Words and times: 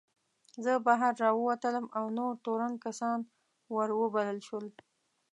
زه 0.63 0.73
بهر 0.85 1.13
راووتلم 1.23 1.85
او 1.97 2.05
نور 2.17 2.33
تورن 2.45 2.73
کسان 2.85 3.19
ور 3.73 3.89
وبلل 3.99 4.39
شول. 4.47 4.65